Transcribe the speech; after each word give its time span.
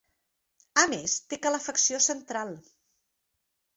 A 0.83 0.85
més, 0.93 1.13
té 1.33 1.39
calefacció 1.45 2.01
central. 2.09 2.57